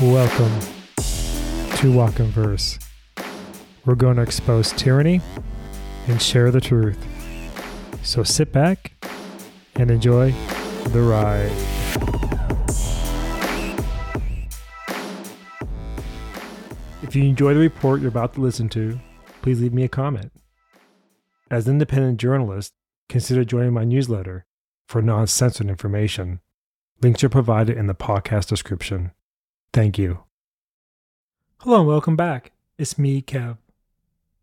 Welcome 0.00 0.58
to 1.76 1.92
Walk 1.92 2.18
in 2.18 2.26
Verse. 2.26 2.80
We're 3.84 3.94
going 3.94 4.16
to 4.16 4.22
expose 4.22 4.72
tyranny 4.72 5.20
and 6.08 6.20
share 6.20 6.50
the 6.50 6.60
truth. 6.60 6.98
So 8.02 8.24
sit 8.24 8.50
back 8.50 8.92
and 9.76 9.92
enjoy 9.92 10.32
the 10.88 11.00
ride. 11.00 11.52
If 17.04 17.14
you 17.14 17.22
enjoy 17.22 17.54
the 17.54 17.60
report 17.60 18.00
you're 18.00 18.08
about 18.08 18.34
to 18.34 18.40
listen 18.40 18.68
to, 18.70 18.98
please 19.42 19.60
leave 19.60 19.72
me 19.72 19.84
a 19.84 19.88
comment. 19.88 20.32
As 21.52 21.68
an 21.68 21.74
independent 21.74 22.18
journalist, 22.18 22.72
consider 23.08 23.44
joining 23.44 23.72
my 23.72 23.84
newsletter 23.84 24.44
for 24.88 25.00
non 25.00 25.28
censored 25.28 25.68
information. 25.68 26.40
Links 27.00 27.22
are 27.22 27.28
provided 27.28 27.76
in 27.76 27.86
the 27.86 27.94
podcast 27.94 28.48
description. 28.48 29.12
Thank 29.74 29.98
you. 29.98 30.20
Hello 31.58 31.80
and 31.80 31.88
welcome 31.88 32.14
back. 32.14 32.52
It's 32.78 32.96
me, 32.96 33.20
Kev. 33.20 33.58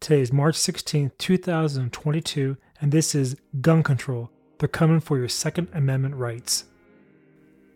Today 0.00 0.22
is 0.22 0.32
March 0.32 0.56
16th, 0.56 1.12
2022, 1.18 2.56
and 2.80 2.90
this 2.90 3.14
is 3.14 3.36
Gun 3.60 3.84
Control. 3.84 4.28
They're 4.58 4.68
coming 4.68 4.98
for 4.98 5.18
your 5.18 5.28
Second 5.28 5.68
Amendment 5.72 6.16
rights. 6.16 6.64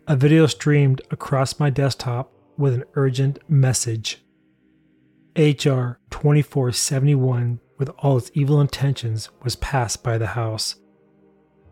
A 0.05 0.17
video 0.17 0.47
streamed 0.47 1.01
across 1.11 1.57
my 1.57 1.69
desktop 1.69 2.29
with 2.57 2.73
an 2.73 2.83
urgent 2.95 3.39
message. 3.49 4.21
H.R. 5.37 5.97
2471, 6.09 7.61
with 7.77 7.87
all 7.99 8.17
its 8.17 8.31
evil 8.33 8.59
intentions, 8.59 9.29
was 9.43 9.55
passed 9.55 10.03
by 10.03 10.17
the 10.17 10.27
House. 10.27 10.75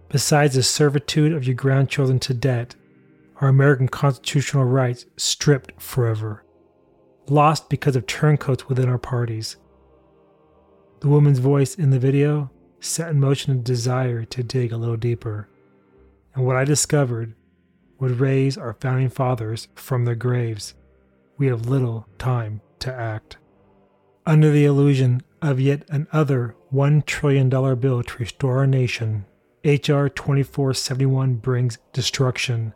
Besides 0.08 0.56
the 0.56 0.64
servitude 0.64 1.34
of 1.34 1.44
your 1.44 1.56
grandchildren 1.56 2.20
to 2.20 2.34
debt, 2.34 2.76
our 3.44 3.50
American 3.50 3.90
constitutional 3.90 4.64
rights 4.64 5.06
stripped 5.18 5.74
forever, 5.82 6.46
lost 7.28 7.70
because 7.70 7.98
of 7.98 8.08
turncoats 8.08 8.70
within 8.70 8.88
our 8.88 8.98
parties. 8.98 9.58
The 11.02 11.10
woman's 11.10 11.40
voice 11.40 11.76
in 11.76 11.90
the 11.90 12.00
video 12.00 12.50
set 12.80 13.10
in 13.10 13.20
motion 13.20 13.52
a 13.52 13.56
desire 13.56 14.24
to 14.24 14.44
dig 14.44 14.72
a 14.72 14.78
little 14.78 14.96
deeper, 14.96 15.50
and 16.34 16.46
what 16.46 16.56
I 16.56 16.64
discovered 16.64 17.36
would 18.00 18.22
raise 18.22 18.58
our 18.58 18.78
founding 18.80 19.10
fathers 19.10 19.68
from 19.76 20.06
their 20.06 20.16
graves. 20.16 20.74
We 21.38 21.48
have 21.48 21.68
little 21.68 22.08
time 22.18 22.62
to 22.80 22.94
act. 22.94 23.36
Under 24.26 24.52
the 24.52 24.64
illusion 24.64 25.22
of 25.42 25.60
yet 25.60 25.84
another 25.90 26.56
$1 26.74 27.06
trillion 27.06 27.50
bill 27.50 28.04
to 28.04 28.18
restore 28.20 28.60
our 28.60 28.68
nation, 28.68 29.26
H.R. 29.66 30.08
2471 30.08 31.36
brings 31.36 31.78
destruction 31.92 32.74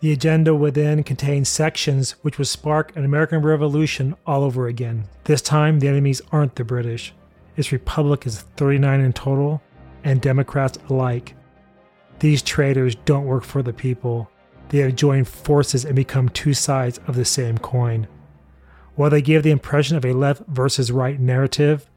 the 0.00 0.12
agenda 0.12 0.54
within 0.54 1.02
contains 1.02 1.48
sections 1.48 2.12
which 2.22 2.38
would 2.38 2.48
spark 2.48 2.94
an 2.96 3.04
American 3.04 3.42
Revolution 3.42 4.14
all 4.26 4.44
over 4.44 4.66
again. 4.66 5.04
This 5.24 5.40
time, 5.40 5.80
the 5.80 5.88
enemies 5.88 6.22
aren't 6.30 6.56
the 6.56 6.64
British. 6.64 7.14
Its 7.56 7.72
Republicans 7.72 8.42
39 8.56 9.00
in 9.00 9.12
total, 9.12 9.62
and 10.04 10.20
Democrats 10.20 10.78
alike. 10.88 11.34
These 12.20 12.42
traitors 12.42 12.94
don't 12.94 13.26
work 13.26 13.44
for 13.44 13.62
the 13.62 13.72
people. 13.72 14.30
They 14.68 14.78
have 14.78 14.94
joined 14.96 15.28
forces 15.28 15.84
and 15.84 15.96
become 15.96 16.28
two 16.28 16.54
sides 16.54 17.00
of 17.06 17.16
the 17.16 17.24
same 17.24 17.58
coin. 17.58 18.06
While 18.94 19.10
they 19.10 19.20
give 19.20 19.42
the 19.42 19.50
impression 19.50 19.96
of 19.96 20.04
a 20.04 20.12
left 20.12 20.42
versus 20.46 20.92
right 20.92 21.18
narrative, 21.18 21.90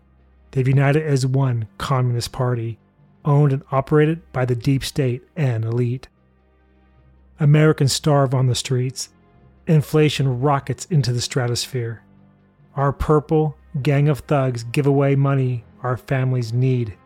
they've 0.51 0.67
united 0.67 1.03
as 1.03 1.25
one 1.25 1.67
Communist 1.77 2.31
Party, 2.31 2.79
owned 3.23 3.53
and 3.53 3.63
operated 3.71 4.21
by 4.33 4.45
the 4.45 4.55
deep 4.55 4.83
state 4.83 5.23
and 5.35 5.63
elite. 5.63 6.07
Americans 7.39 7.93
starve 7.93 8.33
on 8.33 8.47
the 8.47 8.55
streets. 8.55 9.09
Inflation 9.67 10.41
rockets 10.41 10.85
into 10.85 11.13
the 11.13 11.21
stratosphere. 11.21 12.03
Our 12.75 12.91
purple 12.91 13.55
gang 13.81 14.09
of 14.09 14.19
thugs 14.19 14.63
give 14.63 14.87
away 14.87 15.15
money 15.15 15.63
our 15.81 15.95
families 15.95 16.51
need. 16.51 16.97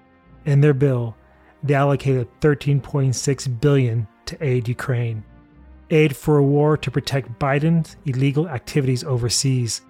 In 0.45 0.61
their 0.61 0.73
bill, 0.73 1.15
they 1.61 1.73
allocated 1.73 2.27
13.6 2.41 3.61
billion 3.61 4.07
to 4.25 4.43
aid 4.43 4.67
Ukraine. 4.67 5.23
Aid 5.89 6.15
for 6.15 6.37
a 6.37 6.43
war 6.43 6.77
to 6.77 6.91
protect 6.91 7.39
Biden's 7.39 7.97
illegal 8.05 8.49
activities 8.49 9.03
overseas. 9.03 9.81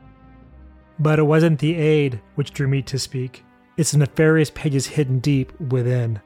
But 0.99 1.19
it 1.19 1.23
wasn't 1.23 1.59
the 1.59 1.75
aid 1.75 2.19
which 2.35 2.51
drew 2.51 2.67
me 2.67 2.81
to 2.83 2.99
speak. 2.99 3.45
It's 3.77 3.91
the 3.91 3.99
nefarious 3.99 4.51
pages 4.51 4.85
hidden 4.85 5.19
deep 5.19 5.57
within. 5.59 6.21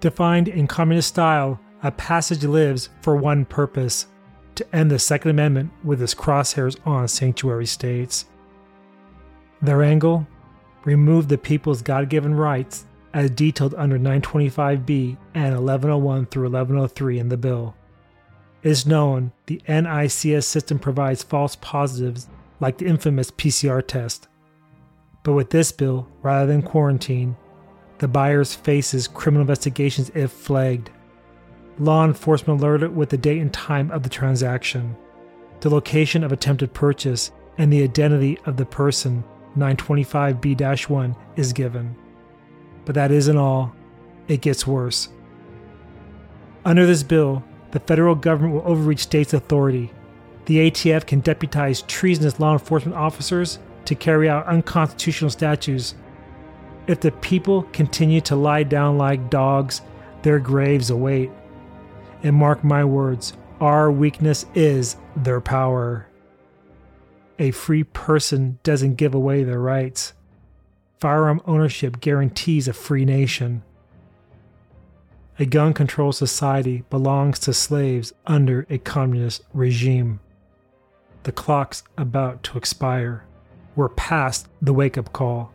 Defined 0.00 0.48
in 0.48 0.66
communist 0.66 1.08
style 1.08 1.60
a 1.82 1.90
passage 1.90 2.44
lives 2.44 2.88
for 3.00 3.16
one 3.16 3.44
purpose 3.44 4.06
to 4.54 4.76
end 4.76 4.90
the 4.90 4.98
Second 4.98 5.30
Amendment 5.30 5.72
with 5.82 6.02
its 6.02 6.14
crosshairs 6.14 6.76
on 6.86 7.08
sanctuary 7.08 7.66
states. 7.66 8.26
Their 9.60 9.82
angle? 9.82 10.26
Remove 10.84 11.28
the 11.28 11.38
people's 11.38 11.82
God 11.82 12.08
given 12.08 12.34
rights 12.34 12.86
as 13.14 13.30
detailed 13.30 13.74
under 13.74 13.98
925B 13.98 15.16
and 15.34 15.54
1101 15.54 16.26
through 16.26 16.44
1103 16.44 17.18
in 17.18 17.28
the 17.28 17.36
bill. 17.36 17.74
It 18.62 18.70
is 18.70 18.86
known 18.86 19.32
the 19.46 19.60
NICS 19.68 20.46
system 20.46 20.78
provides 20.78 21.22
false 21.22 21.56
positives 21.56 22.28
like 22.60 22.78
the 22.78 22.86
infamous 22.86 23.30
PCR 23.30 23.86
test. 23.86 24.28
But 25.24 25.32
with 25.32 25.50
this 25.50 25.72
bill, 25.72 26.08
rather 26.22 26.46
than 26.46 26.62
quarantine, 26.62 27.36
the 27.98 28.08
buyers 28.08 28.54
faces 28.54 29.08
criminal 29.08 29.42
investigations 29.42 30.10
if 30.14 30.30
flagged. 30.30 30.90
Law 31.82 32.04
enforcement 32.04 32.60
alerted 32.60 32.94
with 32.94 33.08
the 33.08 33.18
date 33.18 33.40
and 33.40 33.52
time 33.52 33.90
of 33.90 34.04
the 34.04 34.08
transaction, 34.08 34.96
the 35.62 35.68
location 35.68 36.22
of 36.22 36.30
attempted 36.30 36.72
purchase, 36.72 37.32
and 37.58 37.72
the 37.72 37.82
identity 37.82 38.38
of 38.46 38.56
the 38.56 38.64
person 38.64 39.24
925B 39.58 40.88
1 40.88 41.16
is 41.34 41.52
given. 41.52 41.96
But 42.84 42.94
that 42.94 43.10
isn't 43.10 43.36
all, 43.36 43.74
it 44.28 44.42
gets 44.42 44.64
worse. 44.64 45.08
Under 46.64 46.86
this 46.86 47.02
bill, 47.02 47.42
the 47.72 47.80
federal 47.80 48.14
government 48.14 48.54
will 48.54 48.70
overreach 48.70 49.00
states' 49.00 49.34
authority. 49.34 49.92
The 50.44 50.70
ATF 50.70 51.04
can 51.04 51.18
deputize 51.18 51.82
treasonous 51.82 52.38
law 52.38 52.52
enforcement 52.52 52.96
officers 52.96 53.58
to 53.86 53.96
carry 53.96 54.28
out 54.28 54.46
unconstitutional 54.46 55.30
statutes. 55.32 55.96
If 56.86 57.00
the 57.00 57.10
people 57.10 57.64
continue 57.72 58.20
to 58.20 58.36
lie 58.36 58.62
down 58.62 58.98
like 58.98 59.30
dogs, 59.30 59.82
their 60.22 60.38
graves 60.38 60.90
await. 60.90 61.32
And 62.22 62.36
mark 62.36 62.62
my 62.62 62.84
words, 62.84 63.32
our 63.60 63.90
weakness 63.90 64.46
is 64.54 64.96
their 65.16 65.40
power. 65.40 66.06
A 67.38 67.50
free 67.50 67.84
person 67.84 68.58
doesn't 68.62 68.94
give 68.94 69.14
away 69.14 69.42
their 69.42 69.58
rights. 69.58 70.12
Firearm 71.00 71.40
ownership 71.46 72.00
guarantees 72.00 72.68
a 72.68 72.72
free 72.72 73.04
nation. 73.04 73.62
A 75.38 75.46
gun 75.46 75.74
controlled 75.74 76.14
society 76.14 76.84
belongs 76.90 77.38
to 77.40 77.52
slaves 77.52 78.12
under 78.26 78.66
a 78.70 78.78
communist 78.78 79.42
regime. 79.52 80.20
The 81.24 81.32
clock's 81.32 81.82
about 81.96 82.42
to 82.44 82.58
expire. 82.58 83.24
We're 83.74 83.88
past 83.88 84.48
the 84.60 84.72
wake 84.72 84.98
up 84.98 85.12
call. 85.12 85.52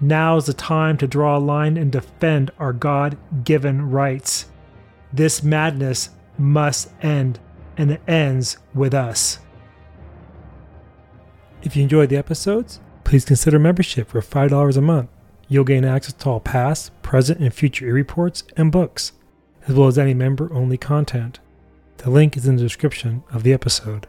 Now's 0.00 0.46
the 0.46 0.52
time 0.52 0.98
to 0.98 1.06
draw 1.06 1.36
a 1.36 1.40
line 1.40 1.76
and 1.76 1.90
defend 1.90 2.50
our 2.58 2.72
God 2.72 3.16
given 3.44 3.90
rights. 3.90 4.46
This 5.12 5.42
madness 5.42 6.10
must 6.36 6.90
end, 7.02 7.40
and 7.76 7.92
it 7.92 8.02
ends 8.06 8.58
with 8.74 8.94
us. 8.94 9.38
If 11.62 11.76
you 11.76 11.82
enjoyed 11.82 12.08
the 12.08 12.16
episodes, 12.16 12.80
please 13.04 13.24
consider 13.24 13.58
membership 13.58 14.08
for 14.08 14.20
$5 14.20 14.76
a 14.76 14.80
month. 14.80 15.10
You'll 15.48 15.64
gain 15.64 15.84
access 15.84 16.12
to 16.12 16.28
all 16.28 16.40
past, 16.40 16.92
present, 17.02 17.40
and 17.40 17.52
future 17.52 17.86
e 17.86 17.90
reports 17.90 18.44
and 18.56 18.70
books, 18.70 19.12
as 19.66 19.74
well 19.74 19.88
as 19.88 19.98
any 19.98 20.14
member 20.14 20.52
only 20.52 20.76
content. 20.76 21.40
The 21.98 22.10
link 22.10 22.36
is 22.36 22.46
in 22.46 22.56
the 22.56 22.62
description 22.62 23.24
of 23.32 23.42
the 23.42 23.52
episode. 23.52 24.06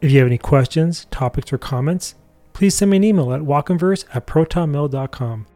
If 0.00 0.10
you 0.10 0.18
have 0.18 0.26
any 0.26 0.38
questions, 0.38 1.06
topics, 1.10 1.52
or 1.52 1.58
comments, 1.58 2.14
please 2.52 2.74
send 2.74 2.90
me 2.90 2.96
an 2.96 3.04
email 3.04 3.32
at 3.32 3.42
walkinverse 3.42 4.06
at 4.14 4.26
protonmail.com. 4.26 5.46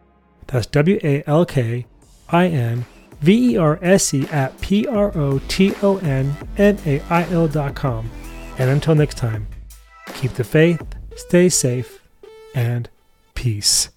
That's 0.47 0.67
W 0.67 1.01
A 1.03 1.23
L 1.27 1.45
K 1.47 1.87
I 2.29 2.47
N 2.47 2.85
V 3.23 3.53
E 3.53 3.57
R 3.57 3.79
S 3.83 4.13
E 4.15 4.27
at 4.29 4.61
P 4.61 4.87
R 4.87 5.17
O 5.17 5.41
T 5.49 5.75
O 5.83 5.99
N 5.99 6.37
M 6.59 6.77
A 6.85 7.01
I 7.09 7.25
L 7.31 7.49
dot 7.49 7.75
com. 7.75 8.11
And 8.59 8.69
until 8.69 8.95
next 8.95 9.17
time, 9.17 9.47
keep 10.15 10.33
the 10.33 10.45
faith, 10.45 10.83
stay 11.17 11.49
safe, 11.49 12.03
and 12.55 12.89
peace. 13.35 13.89